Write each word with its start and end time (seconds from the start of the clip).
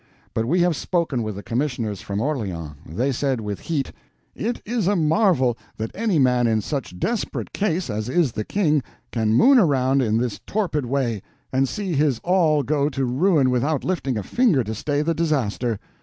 But 0.33 0.45
we 0.47 0.61
have 0.61 0.75
spoken 0.75 1.21
with 1.21 1.35
the 1.35 1.43
commissioners 1.43 2.01
from 2.01 2.19
Orleans. 2.21 2.71
They 2.87 3.11
said 3.11 3.39
with 3.39 3.59
heat: 3.59 3.91
'It 4.33 4.59
is 4.65 4.87
a 4.87 4.95
marvel 4.95 5.59
that 5.77 5.91
any 5.93 6.17
man 6.17 6.47
in 6.47 6.61
such 6.61 6.97
desperate 6.97 7.53
case 7.53 7.87
as 7.87 8.09
is 8.09 8.31
the 8.31 8.43
King 8.43 8.81
can 9.11 9.31
moon 9.35 9.59
around 9.59 10.01
in 10.01 10.17
this 10.17 10.39
torpid 10.47 10.87
way, 10.87 11.21
and 11.53 11.69
see 11.69 11.93
his 11.93 12.17
all 12.23 12.63
go 12.63 12.89
to 12.89 13.05
ruin 13.05 13.51
without 13.51 13.83
lifting 13.83 14.17
a 14.17 14.23
finger 14.23 14.63
to 14.63 14.73
stay 14.73 15.03
the 15.03 15.13
disaster. 15.13 15.79